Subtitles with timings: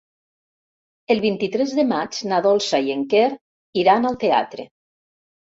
[1.15, 3.29] El vint-i-tres de maig na Dolça i en Quer
[3.85, 4.69] iran al teatre.